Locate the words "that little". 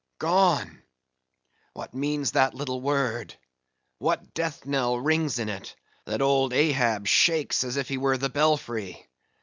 2.31-2.81